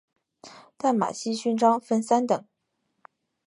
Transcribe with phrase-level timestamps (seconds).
[0.77, 2.43] 淡马锡勋章分三等。